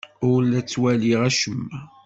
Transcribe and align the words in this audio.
Ur 0.29 0.39
la 0.49 0.61
ttwaliɣ 0.63 1.19
acemma! 1.29 1.79